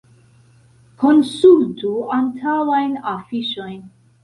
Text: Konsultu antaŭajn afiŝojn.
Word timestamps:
Konsultu 1.03 1.93
antaŭajn 2.17 2.99
afiŝojn. 3.15 3.81